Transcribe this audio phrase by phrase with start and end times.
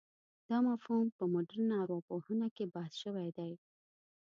[0.49, 3.51] دا مفهوم په مډرنه ارواپوهنه کې بحث شوی دی.